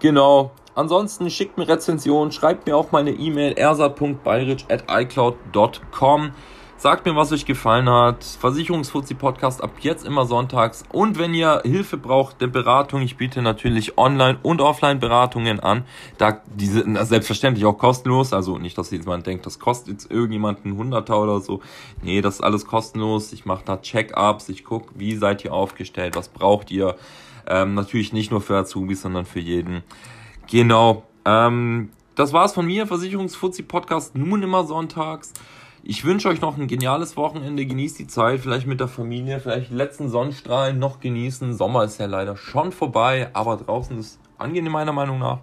Genau. 0.00 0.50
Ansonsten 0.74 1.30
schickt 1.30 1.58
mir 1.58 1.68
Rezensionen, 1.68 2.32
schreibt 2.32 2.66
mir 2.66 2.74
auch 2.76 2.92
mal 2.92 3.00
eine 3.00 3.12
E-Mail 3.12 3.52
ersat.bayric.icloud.com. 3.52 6.30
Sagt 6.82 7.06
mir, 7.06 7.14
was 7.14 7.30
euch 7.30 7.46
gefallen 7.46 7.88
hat. 7.88 8.24
Versicherungsfuzzi 8.24 9.14
Podcast 9.14 9.62
ab 9.62 9.70
jetzt 9.82 10.04
immer 10.04 10.26
sonntags. 10.26 10.82
Und 10.90 11.16
wenn 11.16 11.32
ihr 11.32 11.62
Hilfe 11.64 11.96
braucht 11.96 12.40
der 12.40 12.48
Beratung, 12.48 13.02
ich 13.02 13.16
biete 13.16 13.40
natürlich 13.40 13.98
Online- 13.98 14.40
und 14.42 14.60
Offline-Beratungen 14.60 15.60
an. 15.60 15.84
Da 16.18 16.42
diese 16.56 16.82
selbstverständlich 17.06 17.66
auch 17.66 17.78
kostenlos. 17.78 18.32
Also 18.32 18.58
nicht, 18.58 18.76
dass 18.78 18.90
jemand 18.90 19.28
denkt, 19.28 19.46
das 19.46 19.60
kostet 19.60 19.92
jetzt 19.92 20.10
irgendjemanden 20.10 20.76
Hunderter 20.76 21.22
oder 21.22 21.38
so. 21.38 21.60
Nee, 22.02 22.20
das 22.20 22.34
ist 22.34 22.40
alles 22.40 22.66
kostenlos. 22.66 23.32
Ich 23.32 23.44
mache 23.44 23.62
da 23.64 23.76
Check-ups. 23.76 24.48
Ich 24.48 24.64
gucke, 24.64 24.90
wie 24.96 25.14
seid 25.14 25.44
ihr 25.44 25.52
aufgestellt, 25.52 26.16
was 26.16 26.30
braucht 26.30 26.72
ihr. 26.72 26.96
Ähm, 27.46 27.74
natürlich 27.74 28.12
nicht 28.12 28.32
nur 28.32 28.40
für 28.40 28.56
Azubis, 28.56 29.02
sondern 29.02 29.24
für 29.24 29.38
jeden. 29.38 29.84
Genau. 30.50 31.04
Ähm, 31.24 31.90
das 32.16 32.32
war's 32.32 32.54
von 32.54 32.66
mir. 32.66 32.88
Versicherungsfuzzi 32.88 33.62
Podcast 33.62 34.16
nun 34.16 34.42
immer 34.42 34.64
sonntags. 34.64 35.32
Ich 35.84 36.04
wünsche 36.04 36.28
euch 36.28 36.40
noch 36.40 36.56
ein 36.56 36.68
geniales 36.68 37.16
Wochenende. 37.16 37.66
Genießt 37.66 37.98
die 37.98 38.06
Zeit, 38.06 38.38
vielleicht 38.38 38.68
mit 38.68 38.78
der 38.78 38.86
Familie, 38.86 39.40
vielleicht 39.40 39.70
die 39.70 39.74
letzten 39.74 40.08
Sonnenstrahlen 40.08 40.78
noch 40.78 41.00
genießen. 41.00 41.54
Sommer 41.54 41.82
ist 41.82 41.98
ja 41.98 42.06
leider 42.06 42.36
schon 42.36 42.70
vorbei, 42.70 43.30
aber 43.32 43.56
draußen 43.56 43.98
ist 43.98 44.20
angenehm 44.38 44.70
meiner 44.70 44.92
Meinung 44.92 45.18
nach. 45.18 45.40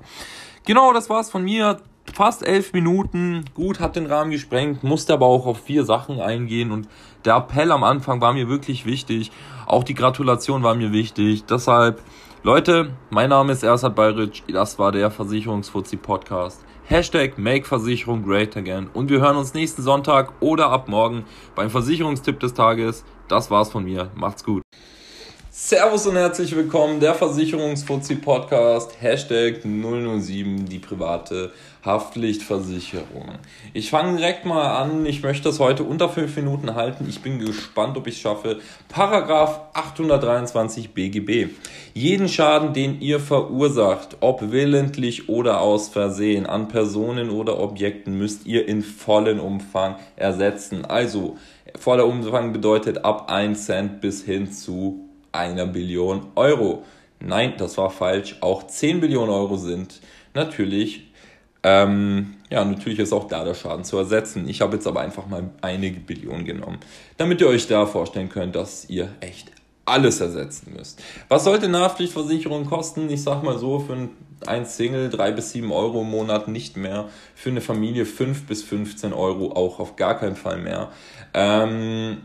Genau, 0.65 0.93
das 0.93 1.10
war's 1.10 1.29
von 1.29 1.43
mir. 1.43 1.81
Fast 2.13 2.48
elf 2.48 2.72
Minuten. 2.72 3.43
Gut, 3.53 3.81
hat 3.81 3.98
den 3.98 4.05
Rahmen 4.05 4.31
gesprengt, 4.31 4.81
musste 4.81 5.13
aber 5.13 5.25
auch 5.25 5.46
auf 5.46 5.60
vier 5.60 5.84
Sachen 5.84 6.22
eingehen 6.22 6.72
und 6.72 6.88
der 7.25 7.36
Appell 7.36 7.72
am 7.74 7.84
Anfang 7.84 8.22
war 8.22 8.31
mir 8.31 8.48
wirklich 8.48 8.86
wichtig. 8.86 9.31
Auch 9.65 9.84
die 9.84 9.93
Gratulation 9.93 10.63
war 10.63 10.74
mir 10.74 10.93
wichtig. 10.93 11.43
Deshalb, 11.46 12.01
Leute, 12.43 12.93
mein 13.10 13.29
Name 13.29 13.51
ist 13.51 13.63
Ersat 13.63 13.93
Bayric. 13.93 14.43
Das 14.48 14.79
war 14.79 14.93
der 14.93 15.12
Versicherungsfuzzi 15.12 15.98
Podcast. 15.98 16.63
Hashtag 16.89 17.38
Make 17.38 17.67
Versicherung 17.67 18.24
Great 18.24 18.58
Again. 18.58 18.89
Und 18.91 19.12
wir 19.12 19.22
hören 19.22 19.38
uns 19.38 19.53
nächsten 19.53 19.84
Sonntag 19.84 20.34
oder 20.39 20.72
ab 20.72 20.88
morgen 20.88 21.24
beim 21.53 21.69
Versicherungstipp 21.69 22.39
des 22.39 22.55
Tages. 22.55 23.05
Das 23.27 23.51
war's 23.51 23.69
von 23.69 23.84
mir. 23.84 24.10
Macht's 24.15 24.43
gut. 24.43 24.63
Servus 25.61 26.07
und 26.07 26.15
herzlich 26.15 26.55
willkommen, 26.55 27.01
der 27.01 27.13
Versicherungsfuzzi 27.13 28.15
Podcast, 28.15 28.93
Hashtag 29.01 29.61
007, 29.61 30.65
die 30.65 30.79
private 30.79 31.51
Haftpflichtversicherung. 31.83 33.33
Ich 33.73 33.89
fange 33.89 34.17
direkt 34.17 34.45
mal 34.45 34.81
an, 34.81 35.05
ich 35.05 35.21
möchte 35.21 35.43
das 35.43 35.59
heute 35.59 35.83
unter 35.83 36.07
5 36.07 36.33
Minuten 36.37 36.75
halten, 36.75 37.05
ich 37.09 37.21
bin 37.21 37.39
gespannt, 37.39 37.97
ob 37.97 38.07
ich 38.07 38.15
es 38.15 38.21
schaffe. 38.21 38.59
Paragraph 38.87 39.59
823 39.73 40.93
BGB. 40.93 41.49
Jeden 41.93 42.29
Schaden, 42.29 42.73
den 42.73 43.01
ihr 43.01 43.19
verursacht, 43.19 44.15
ob 44.21 44.51
willentlich 44.51 45.27
oder 45.27 45.59
aus 45.59 45.89
Versehen, 45.89 46.45
an 46.45 46.69
Personen 46.69 47.29
oder 47.29 47.59
Objekten, 47.59 48.17
müsst 48.17 48.47
ihr 48.47 48.65
in 48.65 48.81
vollen 48.81 49.41
Umfang 49.41 49.97
ersetzen. 50.15 50.85
Also, 50.85 51.37
voller 51.77 52.07
Umfang 52.07 52.53
bedeutet 52.53 53.03
ab 53.03 53.29
1 53.29 53.65
Cent 53.65 54.01
bis 54.01 54.23
hin 54.23 54.51
zu 54.51 55.08
einer 55.31 55.65
Billion 55.65 56.27
Euro. 56.36 56.83
Nein, 57.19 57.53
das 57.57 57.77
war 57.77 57.89
falsch. 57.89 58.38
Auch 58.41 58.65
10 58.65 59.01
Billionen 59.01 59.29
Euro 59.29 59.57
sind 59.57 60.00
natürlich, 60.33 61.12
ähm, 61.63 62.36
ja, 62.50 62.63
natürlich 62.63 63.00
ist 63.00 63.12
auch 63.12 63.27
da 63.27 63.43
der 63.43 63.53
Schaden 63.53 63.83
zu 63.83 63.98
ersetzen. 63.98 64.48
Ich 64.48 64.62
habe 64.62 64.75
jetzt 64.75 64.88
aber 64.88 65.01
einfach 65.01 65.27
mal 65.27 65.50
einige 65.62 66.00
Billionen 66.00 66.45
genommen, 66.45 66.79
damit 67.17 67.41
ihr 67.41 67.48
euch 67.48 67.67
da 67.67 67.86
vorstellen 67.86 68.29
könnt, 68.29 68.55
dass 68.55 68.89
ihr 68.89 69.09
echt 69.19 69.51
alles 69.86 70.21
ersetzen 70.21 70.74
müsst. 70.77 71.01
Was 71.27 71.43
sollte 71.43 71.65
eine 71.65 71.79
Haftpflichtversicherung 71.79 72.65
kosten? 72.65 73.09
Ich 73.09 73.24
sag 73.24 73.43
mal 73.43 73.57
so, 73.57 73.79
für 73.79 74.09
ein 74.45 74.65
Single 74.65 75.09
3 75.09 75.31
bis 75.31 75.51
7 75.51 75.71
Euro 75.71 76.01
im 76.01 76.12
Monat 76.12 76.48
nicht 76.48 76.77
mehr. 76.77 77.09
Für 77.36 77.50
eine 77.50 77.62
Familie 77.62 78.05
5 78.05 78.45
bis 78.45 78.63
15 78.63 79.13
Euro 79.13 79.51
auch 79.53 79.79
auf 79.79 79.95
gar 79.95 80.17
keinen 80.17 80.36
Fall 80.36 80.59
mehr. 80.59 80.91
Ähm, 81.33 82.17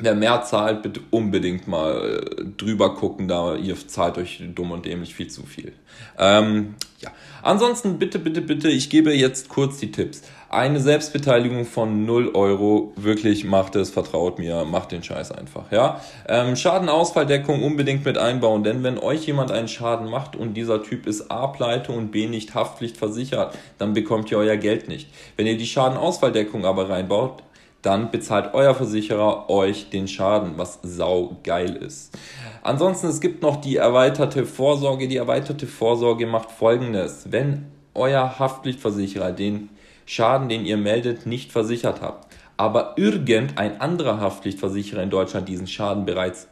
Wer 0.00 0.14
mehr 0.14 0.42
zahlt, 0.42 0.82
bitte 0.82 1.00
unbedingt 1.10 1.66
mal 1.66 2.20
äh, 2.20 2.44
drüber 2.56 2.94
gucken, 2.94 3.26
da 3.26 3.56
ihr 3.56 3.76
zahlt 3.86 4.18
euch 4.18 4.42
dumm 4.54 4.70
und 4.70 4.86
dämlich 4.86 5.14
viel 5.14 5.28
zu 5.28 5.44
viel. 5.44 5.72
Ähm, 6.18 6.74
ja. 7.00 7.10
Ansonsten 7.42 7.98
bitte, 7.98 8.18
bitte, 8.18 8.40
bitte, 8.40 8.68
ich 8.68 8.90
gebe 8.90 9.12
jetzt 9.12 9.48
kurz 9.48 9.78
die 9.78 9.92
Tipps. 9.92 10.22
Eine 10.50 10.80
Selbstbeteiligung 10.80 11.66
von 11.66 12.06
0 12.06 12.30
Euro, 12.34 12.92
wirklich 12.96 13.44
macht 13.44 13.76
es, 13.76 13.90
vertraut 13.90 14.38
mir, 14.38 14.64
macht 14.64 14.92
den 14.92 15.02
Scheiß 15.02 15.30
einfach, 15.30 15.70
ja. 15.70 16.00
Ähm, 16.26 16.56
Schadenausfalldeckung 16.56 17.62
unbedingt 17.62 18.04
mit 18.04 18.16
einbauen, 18.16 18.64
denn 18.64 18.82
wenn 18.82 18.98
euch 18.98 19.26
jemand 19.26 19.50
einen 19.50 19.68
Schaden 19.68 20.08
macht 20.08 20.36
und 20.36 20.54
dieser 20.54 20.82
Typ 20.82 21.06
ist 21.06 21.30
A, 21.30 21.48
pleite 21.48 21.92
und 21.92 22.10
B, 22.10 22.26
nicht 22.26 22.54
Haftpflicht 22.54 22.96
versichert, 22.96 23.54
dann 23.76 23.92
bekommt 23.92 24.30
ihr 24.30 24.38
euer 24.38 24.56
Geld 24.56 24.88
nicht. 24.88 25.08
Wenn 25.36 25.46
ihr 25.46 25.58
die 25.58 25.66
Schadenausfalldeckung 25.66 26.64
aber 26.64 26.88
reinbaut, 26.88 27.42
dann 27.88 28.10
bezahlt 28.10 28.52
euer 28.52 28.74
Versicherer 28.74 29.48
euch 29.48 29.88
den 29.88 30.08
Schaden, 30.08 30.58
was 30.58 30.78
sau 30.82 31.38
geil 31.42 31.74
ist. 31.74 32.14
Ansonsten, 32.62 33.06
es 33.06 33.22
gibt 33.22 33.40
noch 33.40 33.56
die 33.56 33.76
erweiterte 33.76 34.44
Vorsorge. 34.44 35.08
Die 35.08 35.16
erweiterte 35.16 35.66
Vorsorge 35.66 36.26
macht 36.26 36.50
folgendes. 36.50 37.28
Wenn 37.30 37.64
euer 37.94 38.38
Haftpflichtversicherer 38.38 39.32
den 39.32 39.70
Schaden, 40.04 40.50
den 40.50 40.66
ihr 40.66 40.76
meldet, 40.76 41.24
nicht 41.24 41.50
versichert 41.50 42.02
habt, 42.02 42.30
aber 42.58 42.92
irgendein 42.98 43.80
anderer 43.80 44.20
Haftpflichtversicherer 44.20 45.02
in 45.02 45.08
Deutschland 45.08 45.48
diesen 45.48 45.66
Schaden 45.66 46.04
bereits 46.04 46.46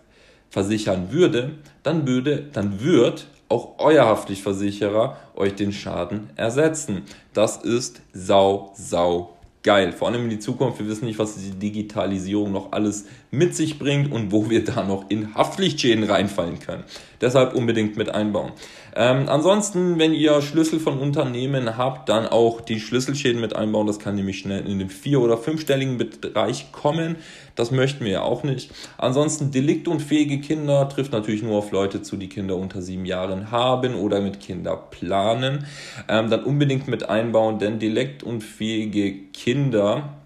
versichern 0.48 1.12
würde, 1.12 1.50
dann 1.82 2.06
würde, 2.06 2.44
dann 2.50 2.80
wird 2.82 3.26
auch 3.50 3.74
euer 3.76 4.06
Haftpflichtversicherer 4.06 5.18
euch 5.34 5.54
den 5.54 5.72
Schaden 5.72 6.30
ersetzen. 6.36 7.02
Das 7.34 7.58
ist 7.58 8.00
sau, 8.14 8.72
sau 8.74 9.35
geil. 9.66 9.92
Vor 9.92 10.08
allem 10.08 10.22
in 10.22 10.30
die 10.30 10.38
Zukunft. 10.38 10.78
Wir 10.78 10.88
wissen 10.88 11.04
nicht, 11.06 11.18
was 11.18 11.34
die 11.36 11.50
Digitalisierung 11.50 12.52
noch 12.52 12.72
alles 12.72 13.06
mit 13.36 13.54
sich 13.54 13.78
bringt 13.78 14.10
und 14.10 14.32
wo 14.32 14.48
wir 14.48 14.64
da 14.64 14.82
noch 14.82 15.10
in 15.10 15.34
Haftpflichtschäden 15.34 16.04
reinfallen 16.04 16.58
können. 16.58 16.84
Deshalb 17.20 17.54
unbedingt 17.54 17.96
mit 17.96 18.08
einbauen. 18.08 18.52
Ähm, 18.94 19.28
ansonsten, 19.28 19.98
wenn 19.98 20.14
ihr 20.14 20.40
Schlüssel 20.40 20.80
von 20.80 20.98
Unternehmen 20.98 21.76
habt, 21.76 22.08
dann 22.08 22.26
auch 22.26 22.62
die 22.62 22.80
Schlüsselschäden 22.80 23.40
mit 23.40 23.54
einbauen. 23.54 23.86
Das 23.86 23.98
kann 23.98 24.14
nämlich 24.14 24.38
schnell 24.38 24.66
in 24.66 24.78
den 24.78 24.88
vier- 24.88 25.20
oder 25.20 25.36
fünfstelligen 25.36 25.98
Bereich 25.98 26.72
kommen. 26.72 27.16
Das 27.54 27.70
möchten 27.70 28.04
wir 28.04 28.12
ja 28.12 28.22
auch 28.22 28.42
nicht. 28.42 28.70
Ansonsten 28.96 29.50
deliktunfähige 29.50 30.40
Kinder 30.40 30.88
trifft 30.88 31.12
natürlich 31.12 31.42
nur 31.42 31.56
auf 31.56 31.72
Leute 31.72 32.02
zu, 32.02 32.16
die 32.16 32.28
Kinder 32.28 32.56
unter 32.56 32.80
sieben 32.80 33.04
Jahren 33.04 33.50
haben 33.50 33.94
oder 33.94 34.20
mit 34.20 34.40
Kinder 34.40 34.76
planen. 34.76 35.66
Ähm, 36.08 36.30
dann 36.30 36.44
unbedingt 36.44 36.88
mit 36.88 37.08
einbauen, 37.08 37.58
denn 37.58 37.78
deliktunfähige 37.78 39.12
Kinder 39.32 40.16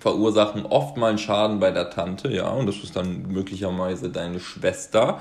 verursachen 0.00 0.64
oft 0.64 0.96
mal 0.96 1.10
einen 1.10 1.18
Schaden 1.18 1.60
bei 1.60 1.70
der 1.70 1.90
Tante, 1.90 2.32
ja, 2.32 2.48
und 2.48 2.66
das 2.66 2.76
ist 2.76 2.96
dann 2.96 3.28
möglicherweise 3.28 4.08
deine 4.08 4.40
Schwester. 4.40 5.20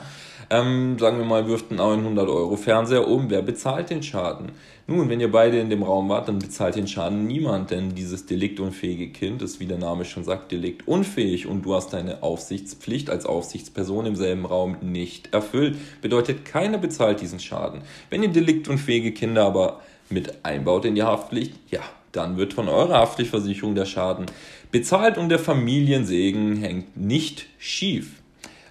Ähm, 0.50 0.98
sagen 0.98 1.20
wir 1.20 1.26
mal, 1.26 1.48
wirft 1.48 1.70
einen 1.70 1.78
900 1.78 2.28
Euro 2.28 2.56
Fernseher 2.56 3.08
um. 3.08 3.30
Wer 3.30 3.44
bezahlt 3.44 3.92
den 3.92 4.02
Schaden? 4.02 4.54
Nun, 4.88 5.08
wenn 5.10 5.20
ihr 5.20 5.32
beide 5.32 5.60
in 5.60 5.70
dem 5.70 5.84
Raum 5.84 6.10
wart, 6.10 6.28
dann 6.30 6.40
bezahlt 6.40 6.76
den 6.76 6.88
Schaden 6.88 7.28
niemand, 7.28 7.70
denn 7.70 7.94
dieses 7.94 8.26
deliktunfähige 8.26 9.10
Kind 9.10 9.44
ist, 9.44 9.60
wie 9.60 9.68
der 9.68 9.78
Name 9.78 10.06
schon 10.06 10.24
sagt, 10.24 10.52
deliktunfähig 10.52 11.46
und 11.46 11.64
du 11.64 11.76
hast 11.76 11.94
deine 11.94 12.24
Aufsichtspflicht 12.24 13.12
als 13.12 13.28
Aufsichtsperson 13.28 14.08
im 14.08 14.16
selben 14.16 14.46
Raum 14.46 14.78
nicht 14.82 15.34
erfüllt. 15.34 15.78
Bedeutet, 16.02 16.46
keiner 16.46 16.80
bezahlt 16.80 17.22
diesen 17.22 17.40
Schaden. 17.40 17.82
Wenn 18.10 18.24
ihr 18.24 18.30
deliktunfähige 18.30 19.12
Kinder 19.12 19.46
aber 19.46 19.82
mit 20.10 20.44
einbaut 20.44 20.86
in 20.86 20.96
die 20.96 21.04
Haftpflicht, 21.04 21.54
ja, 21.70 21.82
dann 22.12 22.38
wird 22.38 22.54
von 22.54 22.68
eurer 22.68 23.00
Haftpflichtversicherung 23.00 23.76
der 23.76 23.86
Schaden 23.86 24.26
bezahlt 24.72 25.18
und 25.18 25.30
der 25.30 25.40
Familiensegen 25.40 26.58
hängt 26.58 26.98
nicht 26.98 27.48
schief. 27.58 28.20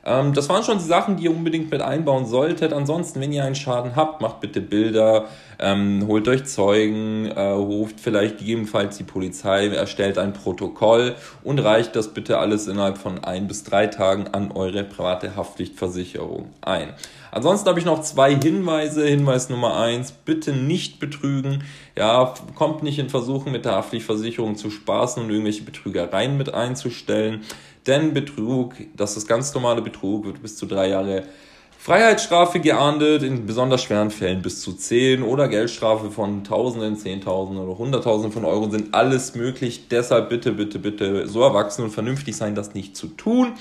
Ähm, 0.09 0.33
das 0.33 0.49
waren 0.49 0.63
schon 0.63 0.79
die 0.79 0.85
Sachen, 0.85 1.17
die 1.17 1.25
ihr 1.25 1.31
unbedingt 1.31 1.71
mit 1.71 1.83
einbauen 1.83 2.25
solltet. 2.25 2.73
Ansonsten, 2.73 3.21
wenn 3.21 3.33
ihr 3.33 3.45
einen 3.45 3.55
Schaden 3.55 3.95
habt, 3.97 4.21
macht 4.21 4.41
bitte 4.41 4.61
Bilder, 4.61 5.27
ähm, 5.59 6.05
holt 6.07 6.29
euch 6.29 6.45
Zeugen, 6.45 7.27
äh, 7.27 7.41
ruft 7.41 8.01
vielleicht 8.01 8.39
gegebenenfalls 8.39 8.97
die 8.97 9.05
Polizei, 9.05 9.67
erstellt 9.69 10.19
ein 10.19 10.33
Protokoll 10.33 11.15
und 11.43 11.59
reicht 11.59 11.95
das 11.97 12.15
bitte 12.15 12.39
alles 12.39 12.67
innerhalb 12.69 12.97
von 12.97 13.23
ein 13.25 13.49
bis 13.49 13.65
drei 13.65 13.87
Tagen 13.89 14.29
an 14.29 14.53
eure 14.53 14.85
private 14.85 15.37
Haftpflichtversicherung 15.37 16.51
ein. 16.61 16.95
Ansonsten 17.31 17.69
habe 17.69 17.79
ich 17.79 17.85
noch 17.85 18.03
zwei 18.03 18.35
Hinweise. 18.35 19.07
Hinweis 19.07 19.49
Nummer 19.49 19.77
eins, 19.77 20.13
bitte 20.13 20.53
nicht 20.53 21.01
betrügen. 21.01 21.65
Ja, 21.97 22.35
kommt 22.55 22.83
nicht 22.83 22.99
in 22.99 23.11
Versuchen, 23.11 23.53
mit 23.53 23.65
der 23.65 23.73
Haftpflichtversicherung 23.73 24.57
zu 24.57 24.71
spaßen 24.71 25.23
und 25.23 25.31
irgendwelche 25.31 25.63
Betrügereien 25.63 26.37
mit 26.37 26.55
einzustellen. 26.55 27.43
Denn 27.87 28.15
Betrug, 28.15 28.75
das 28.97 29.17
ist 29.17 29.27
ganz 29.27 29.55
normale 29.55 29.83
Betrug, 29.83 30.27
wird 30.27 30.43
bis 30.43 30.57
zu 30.57 30.67
drei 30.67 30.89
Jahre 30.89 31.25
Freiheitsstrafe 31.81 32.59
geahndet, 32.59 33.23
in 33.23 33.47
besonders 33.47 33.83
schweren 33.85 34.11
Fällen 34.11 34.43
bis 34.43 34.61
zu 34.61 34.73
10 34.73 35.23
oder 35.23 35.49
Geldstrafe 35.49 36.11
von 36.11 36.43
Tausenden, 36.43 36.97
Zehntausenden 36.97 37.65
oder 37.65 37.79
Hunderttausenden 37.79 38.33
von 38.33 38.45
Euro 38.45 38.69
sind 38.69 38.93
alles 38.95 39.37
möglich. 39.37 39.87
Deshalb 39.89 40.29
bitte, 40.29 40.53
bitte, 40.53 40.81
bitte 40.81 41.29
so 41.29 41.41
erwachsen 41.43 41.85
und 41.85 41.91
vernünftig 41.91 42.37
sein, 42.37 42.57
das 42.57 42.75
nicht 42.75 42.97
zu 42.97 43.07
tun. 43.07 43.53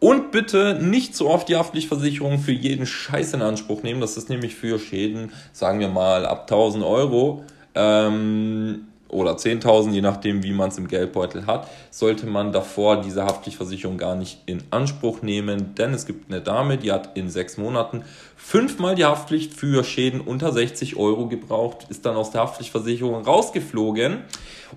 Und 0.00 0.32
bitte 0.32 0.78
nicht 0.80 1.14
so 1.14 1.30
oft 1.30 1.48
die 1.48 1.56
Haftpflichtversicherung 1.56 2.38
für 2.38 2.52
jeden 2.52 2.86
Scheiß 2.86 3.34
in 3.34 3.42
Anspruch 3.42 3.82
nehmen. 3.82 4.00
Das 4.00 4.16
ist 4.16 4.28
nämlich 4.28 4.54
für 4.54 4.78
Schäden, 4.78 5.32
sagen 5.52 5.80
wir 5.80 5.88
mal, 5.88 6.26
ab 6.26 6.42
1000 6.42 6.84
Euro. 6.84 7.44
Ähm, 7.74 8.88
oder 9.12 9.36
10.000, 9.36 9.92
je 9.92 10.00
nachdem, 10.00 10.42
wie 10.42 10.52
man 10.52 10.70
es 10.70 10.78
im 10.78 10.88
Geldbeutel 10.88 11.46
hat, 11.46 11.68
sollte 11.90 12.26
man 12.26 12.50
davor 12.50 13.02
diese 13.02 13.24
Haftpflichtversicherung 13.24 13.98
gar 13.98 14.16
nicht 14.16 14.40
in 14.46 14.62
Anspruch 14.70 15.22
nehmen, 15.22 15.74
denn 15.76 15.92
es 15.92 16.06
gibt 16.06 16.32
eine 16.32 16.40
Dame, 16.40 16.78
die 16.78 16.90
hat 16.90 17.16
in 17.16 17.28
sechs 17.28 17.58
Monaten 17.58 18.02
fünfmal 18.36 18.94
die 18.94 19.04
Haftpflicht 19.04 19.52
für 19.52 19.84
Schäden 19.84 20.22
unter 20.22 20.50
60 20.50 20.96
Euro 20.96 21.28
gebraucht, 21.28 21.86
ist 21.90 22.06
dann 22.06 22.16
aus 22.16 22.30
der 22.30 22.40
Haftpflichtversicherung 22.40 23.22
rausgeflogen 23.22 24.22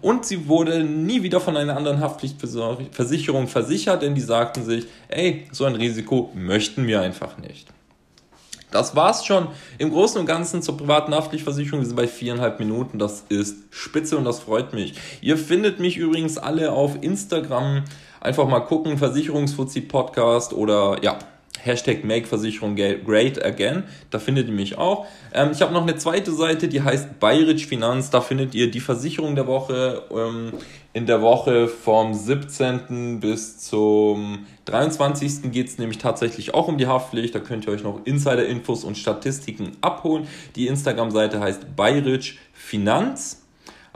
und 0.01 0.25
sie 0.25 0.48
wurde 0.48 0.84
nie 0.84 1.24
wieder 1.24 1.39
von 1.39 1.56
einer 1.56 1.77
anderen 1.77 2.01
Haftpflichtversicherung 2.01 3.48
versichert, 3.48 4.01
denn 4.01 4.15
die 4.15 4.22
sagten 4.22 4.65
sich, 4.65 4.86
ey, 5.08 5.48
so 5.51 5.63
ein 5.63 5.75
Risiko 5.75 6.30
möchten 6.36 6.88
wir 6.88 7.00
einfach 7.00 7.38
nicht. 7.38 7.75
Das 8.72 8.96
war's 8.96 9.26
schon 9.26 9.48
im 9.78 9.92
Großen 9.92 10.20
und 10.20 10.26
Ganzen 10.26 10.62
zur 10.62 10.78
privaten 10.78 11.14
Haftpflichtversicherung. 11.14 11.80
Wir 11.82 11.88
sind 11.88 11.96
bei 11.96 12.08
viereinhalb 12.08 12.60
Minuten. 12.60 13.00
Das 13.00 13.26
ist 13.30 13.58
spitze 13.70 14.18
und 14.18 14.26
das 14.26 14.40
freut 14.40 14.74
mich. 14.74 14.96
Ihr 15.22 15.38
findet 15.38 15.80
mich 15.80 15.98
übrigens 15.98 16.38
alle 16.38 16.72
auf 16.72 17.02
Instagram. 17.02 17.84
Einfach 18.20 18.48
mal 18.48 18.62
gucken, 18.62 18.98
Versicherungsfuzzi 18.98 19.82
Podcast 19.82 20.52
oder 20.52 20.98
ja, 21.04 21.20
Hashtag 21.66 22.04
Make 22.04 22.28
Versicherung 22.28 22.76
Great 22.76 23.44
Again. 23.44 23.84
Da 24.12 24.20
findet 24.20 24.48
ihr 24.48 24.54
mich 24.54 24.78
auch. 24.78 25.06
Ähm, 25.34 25.50
ich 25.52 25.62
habe 25.62 25.74
noch 25.74 25.82
eine 25.82 25.96
zweite 25.96 26.32
Seite, 26.32 26.68
die 26.68 26.82
heißt 26.82 27.20
Bayerich 27.20 27.68
Finanz. 27.68 28.10
Da 28.10 28.22
findet 28.22 28.54
ihr 28.56 28.70
die 28.70 28.80
Versicherung 28.80 29.36
der 29.36 29.48
Woche. 29.48 30.04
Ähm, 30.12 30.54
in 30.94 31.06
der 31.06 31.22
Woche 31.22 31.68
vom 31.68 32.14
17. 32.14 33.20
bis 33.20 33.58
zum 33.58 34.46
23. 34.64 35.52
geht 35.52 35.68
es 35.68 35.78
nämlich 35.78 35.98
tatsächlich 35.98 36.54
auch 36.54 36.70
um 36.70 36.78
die 36.78 36.88
Haftpflicht. 36.88 37.36
Da 37.36 37.40
könnt 37.40 37.68
ihr 37.68 37.74
euch 37.74 37.84
noch 37.84 38.06
Insider-Infos 38.06 38.86
und 38.86 38.98
Statistiken 38.98 39.74
abholen. 39.82 40.26
Die 40.56 40.68
Instagram-Seite 40.68 41.42
heißt 41.42 41.76
Bayerich 41.76 42.40
Finanz. 42.54 43.45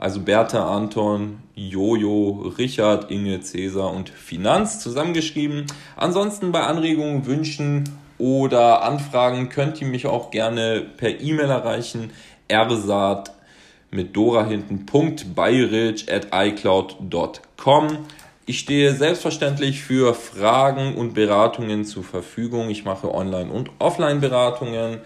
Also 0.00 0.20
Bertha, 0.20 0.66
Anton, 0.66 1.42
Jojo, 1.54 2.54
Richard, 2.56 3.10
Inge, 3.10 3.42
Cäsar 3.42 3.92
und 3.92 4.08
Finanz 4.08 4.80
zusammengeschrieben. 4.80 5.66
Ansonsten 5.94 6.52
bei 6.52 6.60
Anregungen, 6.62 7.26
Wünschen 7.26 7.84
oder 8.16 8.82
Anfragen 8.82 9.50
könnt 9.50 9.78
ihr 9.82 9.86
mich 9.86 10.06
auch 10.06 10.30
gerne 10.30 10.86
per 10.96 11.20
E-Mail 11.20 11.50
erreichen. 11.50 12.12
ersat 12.48 13.34
mit 13.90 14.16
Dora 14.16 14.46
hinten, 14.46 14.86
Bayerich 15.34 16.10
at 16.10 16.28
iCloud.com. 16.32 17.98
Ich 18.46 18.58
stehe 18.58 18.94
selbstverständlich 18.94 19.82
für 19.82 20.14
Fragen 20.14 20.94
und 20.94 21.12
Beratungen 21.12 21.84
zur 21.84 22.04
Verfügung. 22.04 22.70
Ich 22.70 22.86
mache 22.86 23.14
Online- 23.14 23.52
und 23.52 23.70
Offline-Beratungen. 23.78 25.00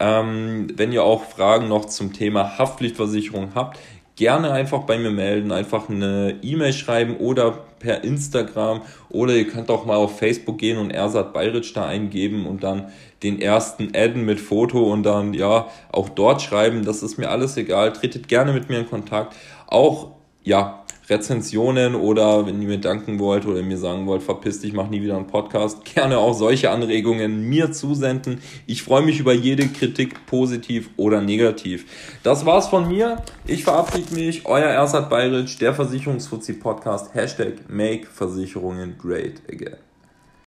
Ähm, 0.00 0.68
wenn 0.76 0.92
ihr 0.92 1.02
auch 1.02 1.24
Fragen 1.24 1.68
noch 1.68 1.86
zum 1.86 2.12
Thema 2.12 2.56
Haftpflichtversicherung 2.56 3.50
habt, 3.56 3.78
gerne 4.18 4.50
einfach 4.50 4.82
bei 4.82 4.98
mir 4.98 5.12
melden, 5.12 5.52
einfach 5.52 5.88
eine 5.88 6.34
E-Mail 6.42 6.72
schreiben 6.72 7.16
oder 7.18 7.52
per 7.78 8.02
Instagram 8.02 8.82
oder 9.10 9.32
ihr 9.32 9.46
könnt 9.46 9.70
auch 9.70 9.86
mal 9.86 9.94
auf 9.94 10.18
Facebook 10.18 10.58
gehen 10.58 10.76
und 10.76 10.90
Ersat 10.90 11.32
Bayritsch 11.32 11.74
da 11.76 11.86
eingeben 11.86 12.44
und 12.44 12.64
dann 12.64 12.88
den 13.22 13.40
ersten 13.40 13.92
adden 13.94 14.24
mit 14.24 14.40
Foto 14.40 14.92
und 14.92 15.04
dann 15.04 15.34
ja 15.34 15.68
auch 15.92 16.08
dort 16.08 16.42
schreiben. 16.42 16.84
Das 16.84 17.04
ist 17.04 17.16
mir 17.16 17.30
alles 17.30 17.56
egal. 17.56 17.92
Tretet 17.92 18.26
gerne 18.26 18.52
mit 18.52 18.68
mir 18.68 18.80
in 18.80 18.90
Kontakt. 18.90 19.36
Auch 19.68 20.10
ja, 20.42 20.77
Rezensionen 21.08 21.94
oder 21.94 22.46
wenn 22.46 22.60
ihr 22.60 22.68
mir 22.68 22.78
danken 22.78 23.18
wollt 23.18 23.46
oder 23.46 23.62
mir 23.62 23.78
sagen 23.78 24.06
wollt, 24.06 24.22
verpiss 24.22 24.60
dich, 24.60 24.72
mach 24.72 24.88
nie 24.88 25.02
wieder 25.02 25.16
einen 25.16 25.26
Podcast, 25.26 25.84
gerne 25.84 26.18
auch 26.18 26.34
solche 26.34 26.70
Anregungen 26.70 27.48
mir 27.48 27.72
zusenden. 27.72 28.40
Ich 28.66 28.82
freue 28.82 29.02
mich 29.02 29.18
über 29.20 29.32
jede 29.32 29.66
Kritik, 29.68 30.26
positiv 30.26 30.90
oder 30.96 31.20
negativ. 31.20 31.86
Das 32.22 32.44
war's 32.44 32.68
von 32.68 32.88
mir. 32.88 33.22
Ich 33.46 33.64
verabschiede 33.64 34.14
mich. 34.14 34.44
Euer 34.46 34.68
Ersat 34.68 35.08
Bayritsch, 35.08 35.60
der 35.60 35.74
Versicherungsfuzzi 35.74 36.54
Podcast. 36.54 37.14
Hashtag 37.14 37.68
Make 37.68 38.06
Versicherungen 38.06 38.96
Great 38.98 39.42
Again. 39.50 39.87